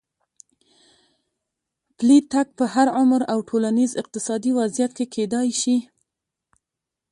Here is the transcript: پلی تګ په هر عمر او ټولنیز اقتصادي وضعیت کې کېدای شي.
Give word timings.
پلی 1.97 2.19
تګ 2.31 2.47
په 2.57 2.65
هر 2.73 2.87
عمر 2.99 3.21
او 3.31 3.39
ټولنیز 3.49 3.91
اقتصادي 4.01 4.51
وضعیت 4.59 4.91
کې 4.97 5.05
کېدای 5.15 5.47
شي. 5.61 5.77